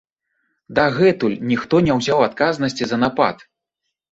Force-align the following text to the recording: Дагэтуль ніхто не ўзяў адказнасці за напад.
Дагэтуль 0.77 1.35
ніхто 1.51 1.75
не 1.89 1.99
ўзяў 1.99 2.25
адказнасці 2.31 2.83
за 2.93 2.97
напад. 3.07 3.49